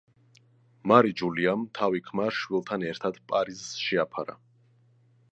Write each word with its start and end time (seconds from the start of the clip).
მარი 0.91 1.11
ჯულიამ 1.19 1.65
თავი 1.79 2.01
ქმარ-შვილთან 2.07 2.85
ერთად 2.93 3.19
პარიზს 3.33 3.77
შეაფარა. 3.83 4.35